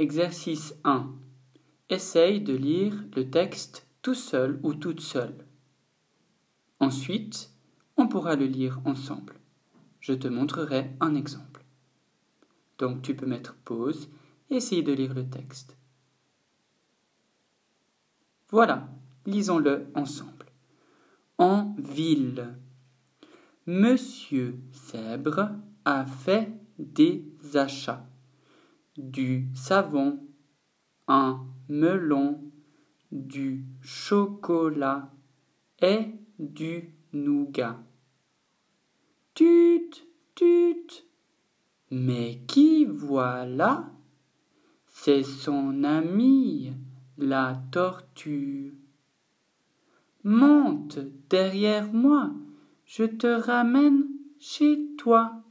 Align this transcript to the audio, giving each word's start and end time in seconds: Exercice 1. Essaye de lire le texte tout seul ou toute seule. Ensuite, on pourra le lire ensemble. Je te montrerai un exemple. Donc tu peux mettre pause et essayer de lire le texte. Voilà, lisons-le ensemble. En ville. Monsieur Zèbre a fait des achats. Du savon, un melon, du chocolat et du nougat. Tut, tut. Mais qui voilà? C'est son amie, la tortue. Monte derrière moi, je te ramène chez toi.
Exercice 0.00 0.74
1. 0.82 1.08
Essaye 1.88 2.40
de 2.40 2.52
lire 2.52 3.04
le 3.14 3.30
texte 3.30 3.86
tout 4.02 4.16
seul 4.16 4.58
ou 4.64 4.74
toute 4.74 4.98
seule. 4.98 5.46
Ensuite, 6.80 7.52
on 7.96 8.08
pourra 8.08 8.34
le 8.34 8.46
lire 8.46 8.80
ensemble. 8.86 9.34
Je 10.00 10.12
te 10.12 10.26
montrerai 10.26 10.90
un 10.98 11.14
exemple. 11.14 11.64
Donc 12.78 13.02
tu 13.02 13.14
peux 13.14 13.26
mettre 13.26 13.54
pause 13.54 14.08
et 14.50 14.56
essayer 14.56 14.82
de 14.82 14.92
lire 14.92 15.14
le 15.14 15.28
texte. 15.28 15.76
Voilà, 18.48 18.88
lisons-le 19.26 19.86
ensemble. 19.94 20.46
En 21.38 21.76
ville. 21.78 22.52
Monsieur 23.66 24.58
Zèbre 24.72 25.50
a 25.84 26.04
fait 26.04 26.52
des 26.80 27.24
achats. 27.54 28.04
Du 28.96 29.48
savon, 29.54 30.20
un 31.08 31.46
melon, 31.68 32.40
du 33.10 33.64
chocolat 33.80 35.10
et 35.82 36.14
du 36.38 36.94
nougat. 37.12 37.78
Tut, 39.34 39.90
tut. 40.34 41.04
Mais 41.90 42.40
qui 42.46 42.84
voilà? 42.84 43.90
C'est 44.86 45.22
son 45.22 45.84
amie, 45.84 46.72
la 47.18 47.60
tortue. 47.72 48.74
Monte 50.22 50.98
derrière 51.28 51.92
moi, 51.92 52.32
je 52.84 53.04
te 53.04 53.26
ramène 53.26 54.08
chez 54.38 54.94
toi. 54.96 55.43